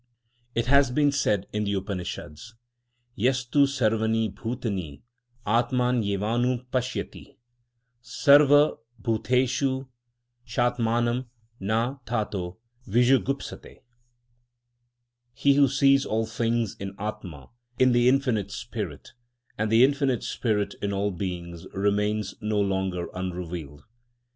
[0.55, 2.55] It has been said in the Upanishads:
[3.15, 5.03] Yastu sarvâni bhutâni
[5.45, 7.35] âtmânyevânupashyati
[8.01, 9.87] Sarva bhuteshu
[10.47, 11.27] châtmânam
[11.59, 13.81] na tato vijugupsate.
[15.35, 19.13] (He who sees all things in âtmâ, in the infinite spirit,
[19.55, 23.83] and the infinite spirit in all beings, remains no longer unrevealed.)